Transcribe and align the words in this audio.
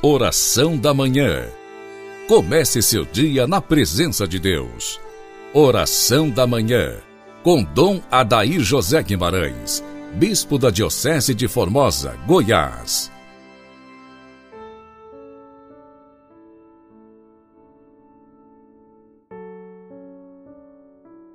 Oração 0.00 0.78
da 0.78 0.94
Manhã. 0.94 1.48
Comece 2.28 2.80
seu 2.80 3.04
dia 3.04 3.48
na 3.48 3.60
presença 3.60 4.28
de 4.28 4.38
Deus. 4.38 5.00
Oração 5.52 6.30
da 6.30 6.46
Manhã. 6.46 6.98
Com 7.42 7.64
Dom 7.64 8.00
Adair 8.08 8.60
José 8.60 9.02
Guimarães, 9.02 9.82
Bispo 10.14 10.56
da 10.56 10.70
Diocese 10.70 11.34
de 11.34 11.48
Formosa, 11.48 12.16
Goiás. 12.28 13.10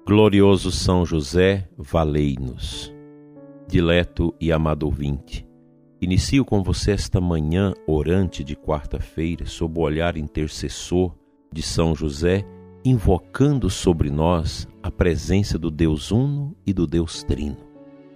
Glorioso 0.07 0.71
São 0.71 1.05
José, 1.05 1.68
valei-nos. 1.77 2.93
Dileto 3.68 4.34
e 4.39 4.54
amado 4.54 4.84
ouvinte 4.84 5.45
Inicio 6.04 6.43
com 6.43 6.61
você 6.61 6.91
esta 6.91 7.21
manhã 7.21 7.73
orante 7.88 8.44
de 8.44 8.57
quarta-feira, 8.57 9.45
sob 9.45 9.80
o 9.80 9.84
olhar 9.84 10.17
intercessor 10.17 11.16
de 11.49 11.61
São 11.61 11.95
José, 11.95 12.44
invocando 12.84 13.70
sobre 13.70 14.09
nós 14.09 14.67
a 14.84 14.91
presença 14.91 15.58
do 15.58 15.71
Deus 15.71 16.11
Uno 16.11 16.53
e 16.67 16.73
do 16.73 16.85
Deus 16.85 17.23
Trino. 17.23 17.55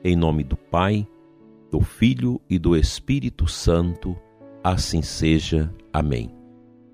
Em 0.03 0.17
nome 0.17 0.43
do 0.43 0.57
Pai, 0.57 1.07
do 1.71 1.79
Filho 1.79 2.41
e 2.49 2.59
do 2.59 2.75
Espírito 2.75 3.47
Santo, 3.47 4.17
assim 4.61 5.01
seja. 5.01 5.73
Amém. 5.93 6.29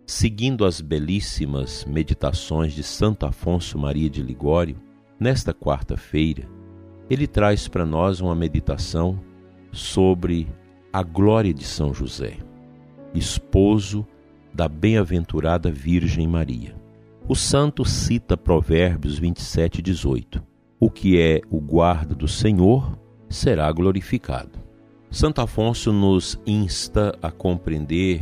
Seguindo 0.05 0.63
as 0.63 0.79
belíssimas 0.79 1.85
meditações 1.85 2.71
de 2.71 2.83
Santo 2.83 3.25
Afonso 3.25 3.79
Maria 3.79 4.11
de 4.11 4.21
Ligório, 4.21 4.79
nesta 5.19 5.55
quarta-feira, 5.55 6.47
ele 7.09 7.25
traz 7.25 7.67
para 7.67 7.83
nós 7.83 8.21
uma 8.21 8.35
meditação 8.35 9.19
sobre 9.71 10.47
a 10.93 11.01
glória 11.01 11.51
de 11.51 11.63
São 11.63 11.91
José, 11.91 12.37
esposo 13.15 14.05
da 14.53 14.67
bem-aventurada 14.67 15.71
Virgem 15.71 16.27
Maria. 16.27 16.75
O 17.27 17.33
santo 17.33 17.83
cita 17.83 18.37
Provérbios 18.37 19.17
27, 19.17 19.81
18. 19.81 20.43
O 20.79 20.91
que 20.91 21.19
é 21.19 21.41
o 21.49 21.59
guarda 21.59 22.13
do 22.13 22.27
Senhor 22.27 22.95
será 23.27 23.71
glorificado. 23.71 24.59
Santo 25.09 25.41
Afonso 25.41 25.91
nos 25.91 26.39
insta 26.45 27.17
a 27.23 27.31
compreender 27.31 28.21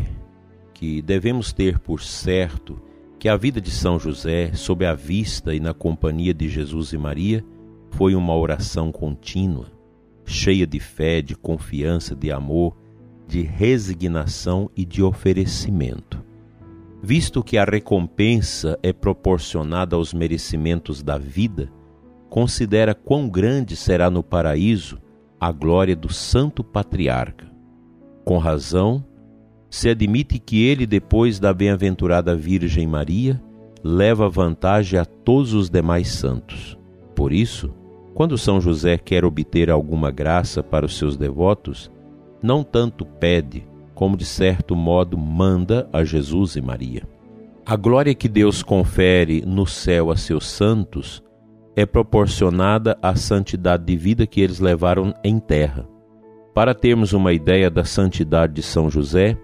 que 0.73 1.01
devemos 1.01 1.51
ter 1.51 1.77
por 1.77 2.01
certo 2.01 2.81
que 3.19 3.27
a 3.27 3.35
vida 3.35 3.59
de 3.59 3.69
São 3.69 3.99
José, 3.99 4.53
sob 4.53 4.85
a 4.85 4.93
vista 4.93 5.53
e 5.53 5.59
na 5.59 5.73
companhia 5.73 6.33
de 6.33 6.47
Jesus 6.47 6.93
e 6.93 6.97
Maria, 6.97 7.43
foi 7.89 8.15
uma 8.15 8.33
oração 8.33 8.93
contínua 8.93 9.80
cheia 10.31 10.65
de 10.65 10.79
fé, 10.79 11.21
de 11.21 11.35
confiança, 11.35 12.15
de 12.15 12.31
amor, 12.31 12.75
de 13.27 13.41
resignação 13.41 14.69
e 14.75 14.85
de 14.85 15.03
oferecimento. 15.03 16.23
Visto 17.03 17.43
que 17.43 17.57
a 17.57 17.63
recompensa 17.63 18.77
é 18.81 18.93
proporcionada 18.93 19.95
aos 19.95 20.13
merecimentos 20.13 21.01
da 21.01 21.17
vida, 21.17 21.71
considera 22.29 22.93
quão 22.93 23.27
grande 23.27 23.75
será 23.75 24.09
no 24.09 24.23
paraíso 24.23 24.99
a 25.39 25.51
glória 25.51 25.95
do 25.95 26.11
Santo 26.11 26.63
Patriarca. 26.63 27.51
Com 28.23 28.37
razão, 28.37 29.03
se 29.69 29.89
admite 29.89 30.37
que 30.37 30.63
ele, 30.63 30.85
depois 30.85 31.39
da 31.39 31.53
bem-aventurada 31.53 32.35
Virgem 32.35 32.85
Maria, 32.85 33.41
leva 33.83 34.29
vantagem 34.29 34.99
a 34.99 35.05
todos 35.05 35.53
os 35.53 35.69
demais 35.69 36.09
santos. 36.09 36.77
Por 37.15 37.33
isso, 37.33 37.73
quando 38.13 38.37
São 38.37 38.59
José 38.59 38.97
quer 38.97 39.23
obter 39.25 39.69
alguma 39.69 40.11
graça 40.11 40.61
para 40.61 40.85
os 40.85 40.97
seus 40.97 41.15
devotos, 41.17 41.91
não 42.41 42.63
tanto 42.63 43.05
pede, 43.05 43.67
como 43.93 44.17
de 44.17 44.25
certo 44.25 44.75
modo 44.75 45.17
manda 45.17 45.87
a 45.93 46.03
Jesus 46.03 46.55
e 46.55 46.61
Maria. 46.61 47.03
A 47.65 47.75
glória 47.75 48.15
que 48.15 48.27
Deus 48.27 48.63
confere 48.63 49.43
no 49.45 49.65
céu 49.65 50.11
a 50.11 50.17
seus 50.17 50.47
santos 50.47 51.23
é 51.75 51.85
proporcionada 51.85 52.97
à 53.01 53.15
santidade 53.15 53.85
de 53.85 53.95
vida 53.95 54.27
que 54.27 54.41
eles 54.41 54.59
levaram 54.59 55.13
em 55.23 55.39
terra. 55.39 55.87
Para 56.53 56.75
termos 56.75 57.13
uma 57.13 57.31
ideia 57.31 57.69
da 57.69 57.85
santidade 57.85 58.53
de 58.53 58.63
São 58.63 58.89
José, 58.89 59.37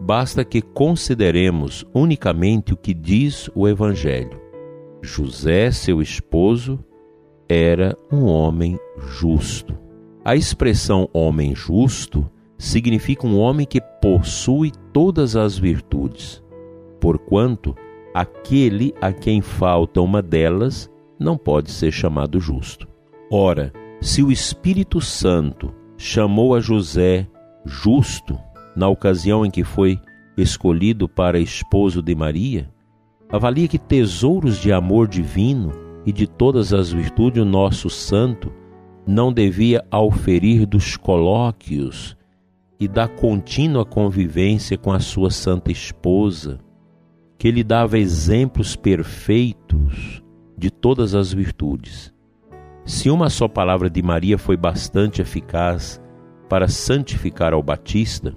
basta 0.00 0.44
que 0.44 0.62
consideremos 0.62 1.84
unicamente 1.92 2.72
o 2.72 2.76
que 2.76 2.94
diz 2.94 3.50
o 3.54 3.66
Evangelho. 3.66 4.40
José, 5.02 5.70
seu 5.70 6.00
esposo, 6.00 6.78
era 7.48 7.96
um 8.10 8.24
homem 8.24 8.78
justo. 8.98 9.76
A 10.24 10.34
expressão 10.34 11.08
homem 11.12 11.54
justo 11.54 12.28
significa 12.58 13.26
um 13.26 13.38
homem 13.38 13.66
que 13.66 13.80
possui 13.80 14.72
todas 14.92 15.36
as 15.36 15.58
virtudes, 15.58 16.42
porquanto 17.00 17.74
aquele 18.12 18.94
a 19.00 19.12
quem 19.12 19.40
falta 19.40 20.00
uma 20.00 20.22
delas 20.22 20.90
não 21.18 21.36
pode 21.36 21.70
ser 21.70 21.92
chamado 21.92 22.40
justo. 22.40 22.88
Ora, 23.30 23.72
se 24.00 24.22
o 24.22 24.32
Espírito 24.32 25.00
Santo 25.00 25.72
chamou 25.96 26.54
a 26.54 26.60
José 26.60 27.26
justo 27.64 28.38
na 28.74 28.88
ocasião 28.88 29.44
em 29.44 29.50
que 29.50 29.64
foi 29.64 29.98
escolhido 30.36 31.08
para 31.08 31.38
esposo 31.38 32.02
de 32.02 32.14
Maria, 32.14 32.70
avalia 33.30 33.68
que 33.68 33.78
tesouros 33.78 34.58
de 34.58 34.72
amor 34.72 35.08
divino 35.08 35.85
e 36.06 36.12
de 36.12 36.26
todas 36.28 36.72
as 36.72 36.92
virtudes, 36.92 37.42
o 37.42 37.44
nosso 37.44 37.90
santo 37.90 38.52
não 39.04 39.32
devia 39.32 39.84
auferir 39.90 40.64
dos 40.64 40.96
colóquios 40.96 42.16
e 42.78 42.86
da 42.86 43.08
contínua 43.08 43.84
convivência 43.84 44.78
com 44.78 44.92
a 44.92 45.00
sua 45.00 45.30
santa 45.30 45.72
esposa, 45.72 46.60
que 47.36 47.50
lhe 47.50 47.64
dava 47.64 47.98
exemplos 47.98 48.76
perfeitos 48.76 50.22
de 50.56 50.70
todas 50.70 51.14
as 51.14 51.32
virtudes. 51.32 52.12
Se 52.84 53.10
uma 53.10 53.28
só 53.28 53.48
palavra 53.48 53.90
de 53.90 54.00
Maria 54.00 54.38
foi 54.38 54.56
bastante 54.56 55.20
eficaz 55.20 56.00
para 56.48 56.68
santificar 56.68 57.52
ao 57.52 57.62
Batista 57.62 58.32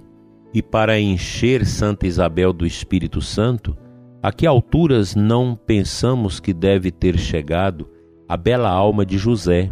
e 0.52 0.60
para 0.60 0.98
encher 0.98 1.64
Santa 1.64 2.06
Isabel 2.06 2.52
do 2.52 2.66
Espírito 2.66 3.20
Santo, 3.20 3.76
a 4.22 4.30
que 4.30 4.46
alturas 4.46 5.14
não 5.14 5.56
pensamos 5.56 6.40
que 6.40 6.52
deve 6.52 6.90
ter 6.90 7.18
chegado 7.18 7.88
a 8.28 8.36
bela 8.36 8.68
alma 8.68 9.04
de 9.04 9.16
José, 9.16 9.70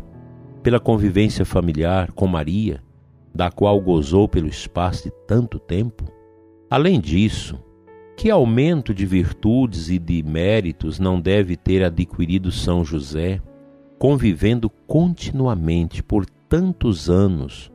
pela 0.63 0.81
convivência 0.81 1.45
familiar 1.45 2.13
com 2.13 2.27
Maria, 2.27 2.83
da 3.35 3.51
qual 3.51 3.81
gozou 3.81 4.27
pelo 4.27 4.49
espaço 4.49 5.05
de 5.05 5.11
tanto 5.27 5.59
tempo? 5.59 6.05
Além 6.71 7.01
disso, 7.01 7.59
que 8.17 8.31
aumento 8.31 8.93
de 8.93 9.07
virtudes 9.07 9.91
e 9.91 9.99
de 9.99 10.23
méritos 10.23 10.99
não 10.99 11.21
deve 11.21 11.57
ter 11.57 11.85
adquirido 11.85 12.51
São 12.51 12.85
José, 12.85 13.41
convivendo 13.99 14.69
continuamente 14.69 16.03
por 16.03 16.27
tantos 16.49 17.09
anos 17.09 17.71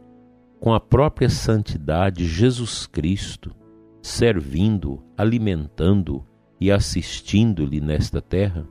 com 0.60 0.74
a 0.74 0.80
própria 0.80 1.30
santidade 1.30 2.26
Jesus 2.26 2.86
Cristo, 2.88 3.56
servindo, 4.02 5.04
alimentando, 5.18 6.26
e 6.60 6.72
assistindo-lhe 6.72 7.82
nesta 7.82 8.22
terra, 8.22 8.68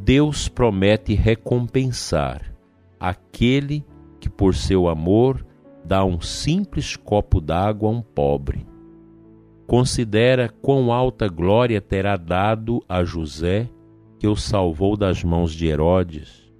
Deus 0.00 0.48
promete 0.48 1.14
recompensar 1.14 2.54
aquele 2.98 3.84
que, 4.20 4.28
por 4.28 4.54
seu 4.54 4.88
amor, 4.88 5.44
dá 5.84 6.04
um 6.04 6.20
simples 6.20 6.96
copo 6.96 7.40
d'água 7.40 7.88
a 7.88 7.92
um 7.92 8.02
pobre. 8.02 8.66
Considera 9.66 10.48
quão 10.48 10.92
alta 10.92 11.28
glória 11.28 11.80
terá 11.80 12.16
dado 12.16 12.82
a 12.88 13.04
José, 13.04 13.68
que 14.18 14.26
o 14.26 14.36
salvou 14.36 14.96
das 14.96 15.22
mãos 15.22 15.52
de 15.52 15.66
Herodes, 15.66 16.50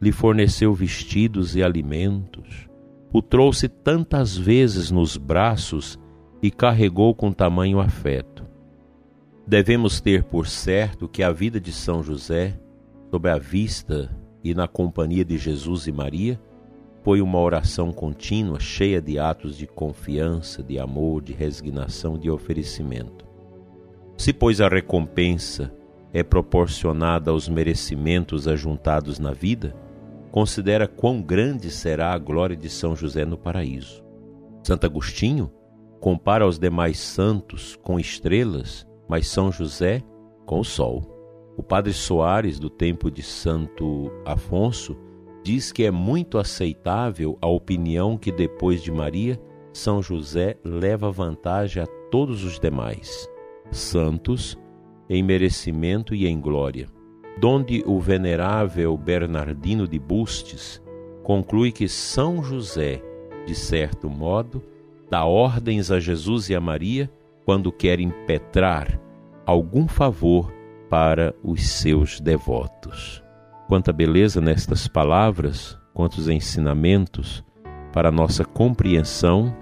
lhe 0.00 0.12
forneceu 0.12 0.72
vestidos 0.72 1.56
e 1.56 1.62
alimentos, 1.62 2.68
o 3.12 3.20
trouxe 3.20 3.68
tantas 3.68 4.36
vezes 4.36 4.90
nos 4.90 5.16
braços 5.16 5.98
e 6.42 6.50
carregou 6.50 7.14
com 7.14 7.32
tamanho 7.32 7.80
afeto. 7.80 8.46
Devemos 9.48 9.98
ter 9.98 10.24
por 10.24 10.46
certo 10.46 11.08
que 11.08 11.22
a 11.22 11.32
vida 11.32 11.58
de 11.58 11.72
São 11.72 12.02
José, 12.02 12.60
sob 13.10 13.30
a 13.30 13.38
vista 13.38 14.14
e 14.44 14.52
na 14.52 14.68
companhia 14.68 15.24
de 15.24 15.38
Jesus 15.38 15.86
e 15.86 15.92
Maria, 15.92 16.38
foi 17.02 17.22
uma 17.22 17.38
oração 17.38 17.90
contínua, 17.90 18.60
cheia 18.60 19.00
de 19.00 19.18
atos 19.18 19.56
de 19.56 19.66
confiança, 19.66 20.62
de 20.62 20.78
amor, 20.78 21.22
de 21.22 21.32
resignação 21.32 22.18
de 22.18 22.30
oferecimento. 22.30 23.24
Se, 24.18 24.34
pois, 24.34 24.60
a 24.60 24.68
recompensa 24.68 25.72
é 26.12 26.22
proporcionada 26.22 27.30
aos 27.30 27.48
merecimentos 27.48 28.46
ajuntados 28.46 29.18
na 29.18 29.32
vida, 29.32 29.74
considera 30.30 30.86
quão 30.86 31.22
grande 31.22 31.70
será 31.70 32.12
a 32.12 32.18
glória 32.18 32.54
de 32.54 32.68
São 32.68 32.94
José 32.94 33.24
no 33.24 33.38
paraíso. 33.38 34.04
Santo 34.62 34.84
Agostinho 34.84 35.50
compara 36.00 36.46
os 36.46 36.58
demais 36.58 36.98
santos 36.98 37.76
com 37.76 37.98
estrelas 37.98 38.86
mas 39.08 39.26
São 39.28 39.50
José 39.50 40.02
com 40.44 40.60
o 40.60 40.64
sol. 40.64 41.02
O 41.56 41.62
padre 41.62 41.92
Soares, 41.92 42.58
do 42.58 42.70
tempo 42.70 43.10
de 43.10 43.22
Santo 43.22 44.12
Afonso, 44.24 44.96
diz 45.42 45.72
que 45.72 45.84
é 45.84 45.90
muito 45.90 46.38
aceitável 46.38 47.36
a 47.40 47.48
opinião 47.48 48.16
que 48.16 48.30
depois 48.30 48.82
de 48.82 48.92
Maria, 48.92 49.40
São 49.72 50.02
José 50.02 50.56
leva 50.64 51.10
vantagem 51.10 51.82
a 51.82 51.86
todos 52.10 52.44
os 52.44 52.60
demais, 52.60 53.28
santos 53.70 54.56
em 55.08 55.22
merecimento 55.22 56.14
e 56.14 56.26
em 56.26 56.40
glória. 56.40 56.86
Donde 57.40 57.82
o 57.86 57.98
venerável 58.00 58.96
Bernardino 58.96 59.86
de 59.86 59.98
Bustes 59.98 60.82
conclui 61.22 61.72
que 61.72 61.88
São 61.88 62.42
José, 62.42 63.02
de 63.46 63.54
certo 63.54 64.10
modo, 64.10 64.62
dá 65.10 65.24
ordens 65.24 65.90
a 65.90 65.98
Jesus 65.98 66.50
e 66.50 66.54
a 66.54 66.60
Maria 66.60 67.10
quando 67.48 67.72
quer 67.72 67.98
impetrar 67.98 69.00
algum 69.46 69.88
favor 69.88 70.52
para 70.90 71.34
os 71.42 71.66
seus 71.66 72.20
devotos. 72.20 73.24
Quanta 73.66 73.90
beleza 73.90 74.38
nestas 74.38 74.86
palavras, 74.86 75.78
quantos 75.94 76.28
ensinamentos 76.28 77.42
para 77.90 78.10
a 78.10 78.12
nossa 78.12 78.44
compreensão 78.44 79.56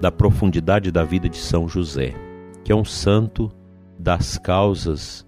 da 0.00 0.12
profundidade 0.12 0.92
da 0.92 1.02
vida 1.02 1.28
de 1.28 1.38
São 1.38 1.68
José, 1.68 2.14
que 2.62 2.70
é 2.70 2.76
um 2.76 2.84
santo 2.84 3.50
das 3.98 4.38
causas 4.38 5.26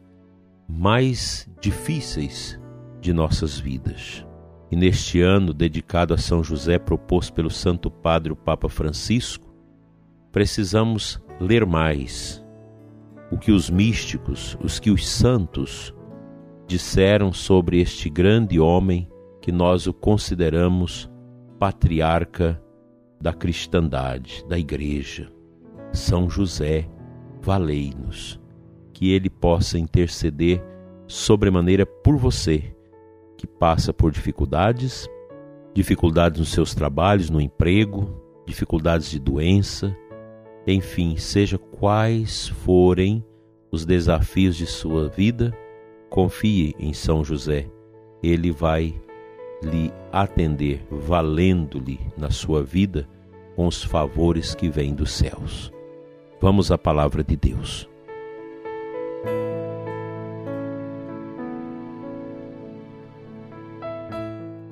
mais 0.68 1.50
difíceis 1.60 2.56
de 3.00 3.12
nossas 3.12 3.58
vidas. 3.58 4.24
E 4.70 4.76
neste 4.76 5.20
ano 5.20 5.52
dedicado 5.52 6.14
a 6.14 6.18
São 6.18 6.44
José, 6.44 6.78
proposto 6.78 7.32
pelo 7.32 7.50
Santo 7.50 7.90
Padre 7.90 8.32
o 8.32 8.36
Papa 8.36 8.68
Francisco, 8.68 9.52
precisamos 10.30 11.20
ler 11.40 11.64
mais 11.64 12.44
o 13.32 13.38
que 13.38 13.50
os 13.50 13.70
místicos, 13.70 14.58
os 14.62 14.78
que 14.78 14.90
os 14.90 15.08
santos 15.08 15.94
disseram 16.66 17.32
sobre 17.32 17.80
este 17.80 18.10
grande 18.10 18.60
homem 18.60 19.08
que 19.40 19.50
nós 19.50 19.86
o 19.86 19.92
consideramos 19.92 21.10
patriarca 21.58 22.62
da 23.20 23.32
cristandade, 23.32 24.44
da 24.48 24.58
igreja. 24.58 25.30
São 25.92 26.28
José, 26.28 26.88
valei-nos, 27.40 28.40
que 28.92 29.10
ele 29.12 29.30
possa 29.30 29.78
interceder 29.78 30.62
sobremaneira 31.06 31.84
por 31.84 32.16
você, 32.16 32.74
que 33.36 33.46
passa 33.46 33.92
por 33.92 34.12
dificuldades, 34.12 35.08
dificuldades 35.74 36.38
nos 36.38 36.50
seus 36.50 36.74
trabalhos, 36.74 37.30
no 37.30 37.40
emprego, 37.40 38.22
dificuldades 38.46 39.10
de 39.10 39.18
doença, 39.18 39.96
enfim, 40.66 41.16
seja 41.16 41.58
quais 41.58 42.48
forem 42.48 43.24
os 43.70 43.84
desafios 43.84 44.56
de 44.56 44.66
sua 44.66 45.08
vida, 45.08 45.56
confie 46.08 46.74
em 46.78 46.92
São 46.92 47.24
José. 47.24 47.66
Ele 48.22 48.50
vai 48.50 49.00
lhe 49.62 49.92
atender, 50.12 50.84
valendo-lhe 50.90 52.00
na 52.16 52.30
sua 52.30 52.62
vida 52.62 53.08
com 53.54 53.66
os 53.66 53.82
favores 53.82 54.54
que 54.54 54.68
vêm 54.68 54.94
dos 54.94 55.12
céus. 55.12 55.72
Vamos 56.40 56.70
à 56.72 56.78
palavra 56.78 57.22
de 57.22 57.36
Deus. 57.36 57.88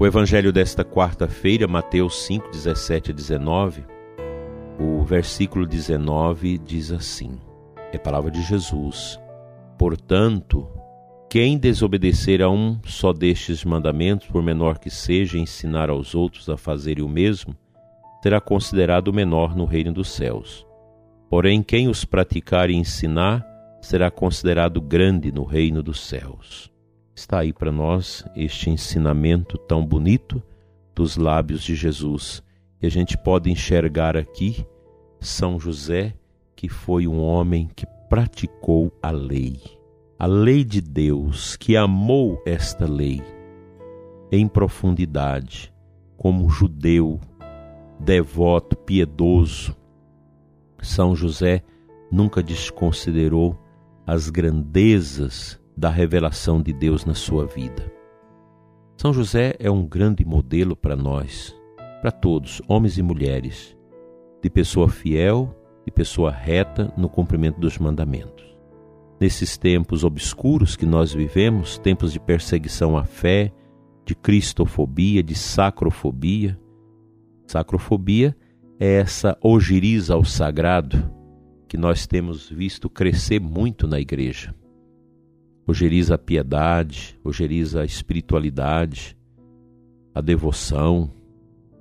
O 0.00 0.06
evangelho 0.06 0.52
desta 0.52 0.84
quarta-feira, 0.84 1.66
Mateus 1.66 2.22
5, 2.24 2.50
17 2.50 3.10
a 3.10 3.14
19, 3.14 3.84
o 4.78 5.02
versículo 5.02 5.66
19 5.66 6.56
diz 6.58 6.92
assim: 6.92 7.38
É 7.92 7.98
palavra 7.98 8.30
de 8.30 8.40
Jesus. 8.42 9.18
Portanto, 9.76 10.68
quem 11.28 11.58
desobedecer 11.58 12.40
a 12.40 12.48
um 12.48 12.80
só 12.84 13.12
destes 13.12 13.64
mandamentos, 13.64 14.28
por 14.28 14.42
menor 14.42 14.78
que 14.78 14.88
seja, 14.88 15.36
ensinar 15.36 15.90
aos 15.90 16.14
outros 16.14 16.48
a 16.48 16.56
fazerem 16.56 17.04
o 17.04 17.08
mesmo, 17.08 17.54
será 18.22 18.40
considerado 18.40 19.12
menor 19.12 19.54
no 19.54 19.64
reino 19.64 19.92
dos 19.92 20.08
céus. 20.08 20.66
Porém, 21.28 21.62
quem 21.62 21.88
os 21.88 22.04
praticar 22.04 22.70
e 22.70 22.74
ensinar, 22.74 23.46
será 23.82 24.10
considerado 24.10 24.80
grande 24.80 25.30
no 25.30 25.44
reino 25.44 25.82
dos 25.82 26.00
céus. 26.00 26.70
Está 27.14 27.40
aí 27.40 27.52
para 27.52 27.70
nós 27.70 28.24
este 28.34 28.70
ensinamento 28.70 29.58
tão 29.58 29.84
bonito 29.84 30.42
dos 30.94 31.16
lábios 31.16 31.62
de 31.62 31.74
Jesus. 31.74 32.42
E 32.80 32.86
a 32.86 32.90
gente 32.90 33.16
pode 33.18 33.50
enxergar 33.50 34.16
aqui 34.16 34.66
São 35.20 35.58
José, 35.58 36.14
que 36.54 36.68
foi 36.68 37.06
um 37.06 37.20
homem 37.20 37.68
que 37.74 37.86
praticou 38.08 38.92
a 39.02 39.10
lei 39.10 39.78
a 40.18 40.26
lei 40.26 40.64
de 40.64 40.80
Deus, 40.80 41.54
que 41.54 41.76
amou 41.76 42.42
esta 42.44 42.86
lei 42.86 43.22
em 44.32 44.48
profundidade, 44.48 45.72
como 46.16 46.50
judeu, 46.50 47.20
devoto, 48.00 48.76
piedoso, 48.76 49.76
São 50.82 51.14
José 51.14 51.62
nunca 52.10 52.42
desconsiderou 52.42 53.56
as 54.04 54.28
grandezas 54.28 55.60
da 55.76 55.88
revelação 55.88 56.60
de 56.60 56.72
Deus 56.72 57.04
na 57.04 57.14
sua 57.14 57.46
vida. 57.46 57.92
São 58.96 59.12
José 59.12 59.54
é 59.60 59.70
um 59.70 59.86
grande 59.86 60.24
modelo 60.24 60.74
para 60.74 60.96
nós, 60.96 61.56
para 62.00 62.10
todos, 62.10 62.62
homens 62.68 62.98
e 62.98 63.02
mulheres, 63.02 63.76
de 64.42 64.48
pessoa 64.48 64.88
fiel, 64.88 65.54
de 65.84 65.92
pessoa 65.92 66.30
reta 66.30 66.92
no 66.96 67.08
cumprimento 67.08 67.58
dos 67.58 67.78
mandamentos 67.78 68.48
nesses 69.20 69.58
tempos 69.58 70.04
obscuros 70.04 70.76
que 70.76 70.86
nós 70.86 71.12
vivemos, 71.12 71.78
tempos 71.78 72.12
de 72.12 72.20
perseguição 72.20 72.96
à 72.96 73.04
fé, 73.04 73.52
de 74.04 74.14
cristofobia, 74.14 75.22
de 75.22 75.34
sacrofobia. 75.34 76.58
Sacrofobia 77.46 78.36
é 78.78 78.94
essa 78.94 79.36
ojeriza 79.42 80.14
ao 80.14 80.24
sagrado 80.24 81.12
que 81.66 81.76
nós 81.76 82.06
temos 82.06 82.48
visto 82.48 82.88
crescer 82.88 83.40
muito 83.40 83.86
na 83.86 84.00
igreja. 84.00 84.54
Ojeriza 85.66 86.14
a 86.14 86.18
piedade, 86.18 87.18
ojeriza 87.22 87.82
a 87.82 87.84
espiritualidade, 87.84 89.16
a 90.14 90.20
devoção. 90.20 91.10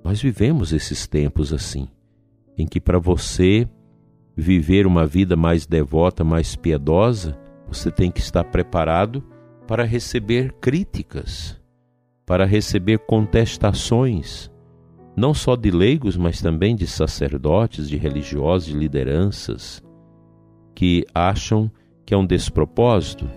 Nós 0.08 0.22
vivemos 0.22 0.72
esses 0.72 1.06
tempos 1.06 1.52
assim, 1.52 1.86
em 2.56 2.66
que 2.66 2.80
para 2.80 2.98
você 2.98 3.68
viver 4.34 4.86
uma 4.86 5.06
vida 5.06 5.36
mais 5.36 5.66
devota, 5.66 6.24
mais 6.24 6.56
piedosa, 6.56 7.38
você 7.68 7.90
tem 7.90 8.10
que 8.10 8.18
estar 8.18 8.42
preparado 8.44 9.22
para 9.66 9.84
receber 9.84 10.54
críticas, 10.62 11.60
para 12.24 12.46
receber 12.46 13.00
contestações, 13.00 14.50
não 15.14 15.34
só 15.34 15.54
de 15.54 15.70
leigos, 15.70 16.16
mas 16.16 16.40
também 16.40 16.74
de 16.74 16.86
sacerdotes, 16.86 17.86
de 17.86 17.98
religiosos, 17.98 18.68
de 18.68 18.78
lideranças, 18.78 19.84
que 20.74 21.04
acham 21.14 21.70
que 22.06 22.14
é 22.14 22.16
um 22.16 22.24
despropósito 22.24 23.28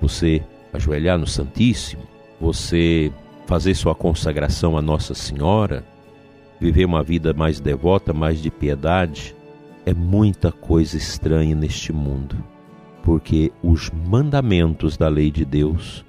você 0.00 0.42
ajoelhar 0.72 1.18
no 1.18 1.26
Santíssimo, 1.26 2.04
você 2.40 3.12
fazer 3.46 3.74
sua 3.74 3.94
consagração 3.94 4.78
a 4.78 4.80
Nossa 4.80 5.12
Senhora, 5.12 5.84
viver 6.60 6.84
uma 6.84 7.02
vida 7.02 7.32
mais 7.32 7.60
devota, 7.60 8.12
mais 8.12 8.40
de 8.40 8.50
piedade, 8.50 9.34
é 9.84 9.94
muita 9.94 10.50
coisa 10.50 10.96
estranha 10.96 11.54
neste 11.54 11.92
mundo, 11.92 12.36
porque 13.02 13.52
os 13.62 13.90
mandamentos 13.90 14.96
da 14.96 15.08
lei 15.08 15.30
de 15.30 15.44
Deus 15.44 16.04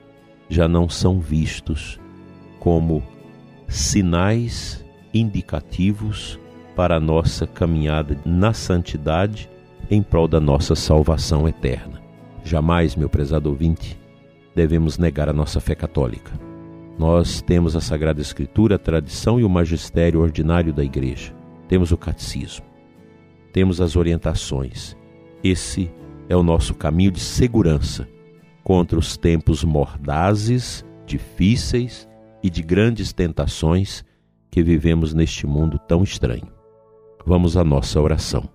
já 0.49 0.67
não 0.67 0.89
são 0.89 1.19
vistos 1.19 1.99
como 2.59 3.03
sinais 3.67 4.83
indicativos 5.13 6.39
para 6.75 6.95
a 6.95 6.99
nossa 6.99 7.45
caminhada 7.45 8.17
na 8.25 8.53
santidade 8.53 9.49
em 9.89 10.01
prol 10.01 10.27
da 10.27 10.39
nossa 10.39 10.75
salvação 10.75 11.47
eterna. 11.47 12.01
Jamais, 12.43 12.95
meu 12.95 13.09
prezado 13.09 13.49
ouvinte, 13.49 13.99
devemos 14.55 14.97
negar 14.97 15.29
a 15.29 15.33
nossa 15.33 15.59
fé 15.59 15.75
católica. 15.75 16.46
Nós 16.97 17.41
temos 17.41 17.75
a 17.75 17.81
Sagrada 17.81 18.21
Escritura, 18.21 18.75
a 18.75 18.79
tradição 18.79 19.39
e 19.39 19.43
o 19.43 19.49
magistério 19.49 20.21
ordinário 20.21 20.73
da 20.73 20.83
Igreja. 20.83 21.33
Temos 21.67 21.91
o 21.91 21.97
catecismo 21.97 22.65
temos 23.57 23.81
as 23.81 23.95
orientações. 23.95 24.95
Esse 25.43 25.91
é 26.29 26.35
o 26.35 26.43
nosso 26.43 26.75
caminho 26.75 27.09
de 27.09 27.19
segurança 27.19 28.07
contra 28.63 28.99
os 28.99 29.17
tempos 29.17 29.63
mordazes, 29.63 30.85
difíceis 31.07 32.07
e 32.43 32.51
de 32.51 32.61
grandes 32.61 33.13
tentações 33.13 34.05
que 34.51 34.61
vivemos 34.61 35.11
neste 35.11 35.47
mundo 35.47 35.79
tão 35.79 36.03
estranho. 36.03 36.47
Vamos 37.25 37.57
à 37.57 37.63
nossa 37.63 37.99
oração. 37.99 38.47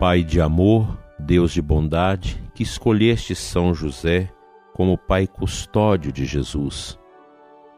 Pai 0.00 0.24
de 0.24 0.40
amor, 0.40 0.98
Deus 1.18 1.52
de 1.52 1.62
bondade, 1.62 2.42
que 2.54 2.62
escolheste 2.62 3.34
São 3.34 3.74
José 3.74 4.32
como 4.74 4.98
Pai 4.98 5.26
custódio 5.26 6.12
de 6.12 6.24
Jesus 6.24 6.98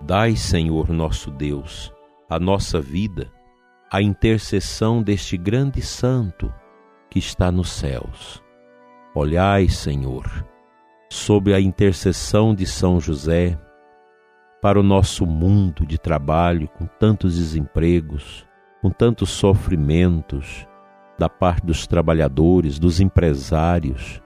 Dai, 0.01 0.37
Senhor 0.37 0.91
nosso 0.91 1.29
Deus, 1.29 1.93
a 2.31 2.39
nossa 2.39 2.81
vida, 2.81 3.33
a 3.91 4.01
intercessão 4.01 5.03
deste 5.03 5.37
grande 5.37 5.83
santo 5.83 6.55
que 7.11 7.19
está 7.19 7.51
nos 7.51 7.69
céus. 7.71 8.43
Olhai, 9.13 9.69
Senhor, 9.69 10.25
sob 11.11 11.53
a 11.53 11.61
intercessão 11.61 12.55
de 12.55 12.65
São 12.65 13.01
José, 13.01 13.59
para 14.63 14.79
o 14.79 14.85
nosso 14.85 15.27
mundo 15.27 15.85
de 15.85 15.99
trabalho 15.99 16.69
com 16.69 16.87
tantos 16.87 17.37
desempregos, 17.37 18.47
com 18.81 18.91
tantos 18.91 19.31
sofrimentos 19.31 20.67
da 21.19 21.29
parte 21.29 21.67
dos 21.67 21.87
trabalhadores, 21.87 22.79
dos 22.79 23.01
empresários, 23.01 24.23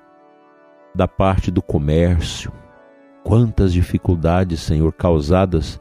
da 0.95 1.09
parte 1.09 1.51
do 1.51 1.63
comércio. 1.63 2.53
Quantas 3.25 3.73
dificuldades, 3.73 4.61
Senhor, 4.61 4.93
causadas 4.93 5.81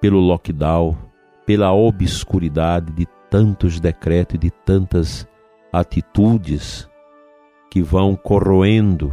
pelo 0.00 0.20
lockdown, 0.20 0.96
pela 1.44 1.72
obscuridade 1.72 2.92
de 2.92 3.06
tantos 3.30 3.80
decretos 3.80 4.36
e 4.36 4.38
de 4.38 4.50
tantas 4.50 5.26
atitudes 5.72 6.88
que 7.70 7.82
vão 7.82 8.14
corroendo 8.14 9.12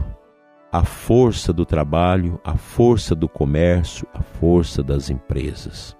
a 0.71 0.83
força 0.83 1.53
do 1.53 1.65
trabalho, 1.65 2.39
a 2.43 2.55
força 2.55 3.13
do 3.15 3.29
comércio, 3.29 4.07
a 4.13 4.21
força 4.21 4.81
das 4.81 5.09
empresas. 5.09 5.95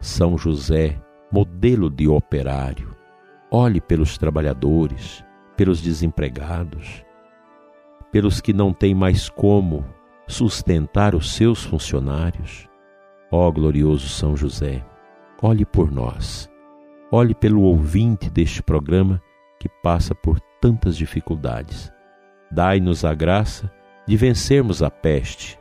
São 0.00 0.36
José, 0.36 1.00
modelo 1.32 1.90
de 1.90 2.08
operário, 2.08 2.94
olhe 3.50 3.80
pelos 3.80 4.16
trabalhadores, 4.16 5.24
pelos 5.56 5.80
desempregados, 5.80 7.04
pelos 8.12 8.40
que 8.40 8.52
não 8.52 8.72
têm 8.72 8.94
mais 8.94 9.28
como 9.28 9.84
sustentar 10.26 11.14
os 11.14 11.34
seus 11.34 11.64
funcionários. 11.64 12.68
Ó 13.30 13.48
oh, 13.48 13.52
glorioso 13.52 14.08
São 14.08 14.36
José, 14.36 14.84
olhe 15.42 15.64
por 15.64 15.90
nós, 15.90 16.50
olhe 17.10 17.34
pelo 17.34 17.62
ouvinte 17.62 18.30
deste 18.30 18.62
programa 18.62 19.20
que 19.58 19.68
passa 19.82 20.14
por 20.14 20.40
tantas 20.60 20.96
dificuldades. 20.96 21.92
Dai-nos 22.50 23.04
a 23.04 23.14
graça 23.14 23.70
de 24.06 24.16
vencermos 24.16 24.82
a 24.82 24.90
peste, 24.90 25.58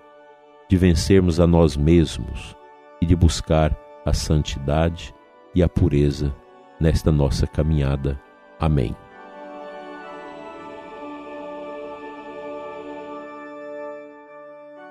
de 0.68 0.78
vencermos 0.78 1.40
a 1.40 1.48
nós 1.48 1.76
mesmos 1.76 2.56
e 3.02 3.06
de 3.06 3.16
buscar 3.16 3.76
a 4.06 4.14
santidade 4.14 5.14
e 5.54 5.62
a 5.62 5.70
pureza 5.70 6.34
nesta 6.80 7.12
nossa 7.12 7.46
caminhada. 7.46 8.20
Amém. 8.60 8.96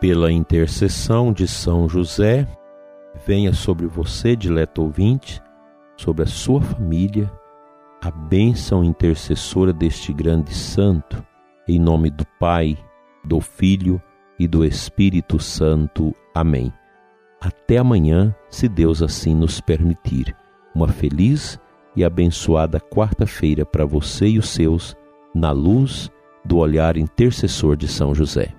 Pela 0.01 0.31
intercessão 0.31 1.33
de 1.33 1.49
São 1.49 1.89
José, 1.89 2.47
venha 3.27 3.53
sobre 3.53 3.87
você, 3.87 4.37
dileto 4.37 4.83
ouvinte, 4.83 5.43
sobre 5.97 6.23
a 6.23 6.27
sua 6.27 6.61
família, 6.61 7.31
a 8.01 8.11
bênção 8.11 8.85
intercessora 8.85 9.73
deste 9.73 10.13
grande 10.13 10.55
santo, 10.55 11.25
em 11.67 11.81
nome 11.81 12.11
do 12.11 12.25
Pai, 12.39 12.79
do 13.25 13.41
Filho 13.41 14.01
e 14.39 14.47
do 14.47 14.65
Espírito 14.65 15.41
Santo. 15.41 16.15
Amém. 16.33 16.73
Até 17.41 17.79
amanhã, 17.79 18.35
se 18.49 18.69
Deus 18.69 19.03
assim 19.03 19.35
nos 19.35 19.61
permitir. 19.61 20.35
Uma 20.75 20.89
feliz 20.89 21.59
e 21.99 22.05
abençoada 22.05 22.79
quarta-feira 22.79 23.67
para 23.67 23.85
você 23.85 24.29
e 24.29 24.39
os 24.39 24.51
seus, 24.51 24.97
na 25.35 25.51
luz 25.51 26.09
do 26.45 26.59
olhar 26.59 26.97
intercessor 26.97 27.77
de 27.77 27.89
São 27.89 28.15
José. 28.15 28.55